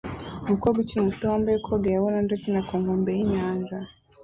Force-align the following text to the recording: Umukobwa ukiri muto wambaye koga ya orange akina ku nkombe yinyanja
Umukobwa 0.45 0.77
ukiri 0.79 1.07
muto 1.07 1.23
wambaye 1.31 1.57
koga 1.65 1.87
ya 1.93 2.01
orange 2.07 2.33
akina 2.35 2.61
ku 2.67 2.73
nkombe 2.81 3.09
yinyanja 3.17 3.77